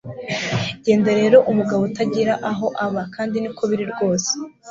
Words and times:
Genda 0.83 1.11
rero 1.19 1.37
umugabo 1.51 1.81
utagira 1.89 2.33
aho 2.49 2.67
aba 2.85 3.01
kandi 3.15 3.35
niko 3.39 3.61
biri 3.69 3.85
rwose 3.91 4.31